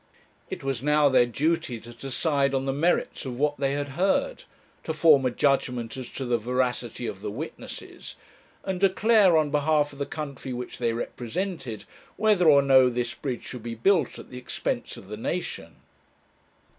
[0.49, 4.45] It was now their duty to decide on the merits of what they had heard,
[4.83, 8.15] to form a judgement as to the veracity of the witnesses,
[8.63, 11.85] and declare, on behalf of the country which they represented,
[12.17, 15.75] whether or no this bridge should be built at the expense of the nation.